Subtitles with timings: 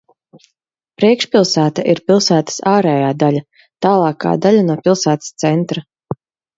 [1.01, 3.45] Priekšpilsēta ir pilsētas ārējā daļa,
[3.89, 5.91] tālākā daļa no pilsētas centra.